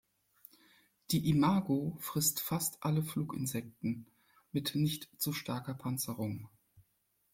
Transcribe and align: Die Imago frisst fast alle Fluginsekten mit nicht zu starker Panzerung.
Die 1.11 1.29
Imago 1.29 1.95
frisst 1.99 2.39
fast 2.41 2.83
alle 2.83 3.03
Fluginsekten 3.03 4.07
mit 4.51 4.73
nicht 4.73 5.07
zu 5.21 5.31
starker 5.31 5.75
Panzerung. 5.75 6.49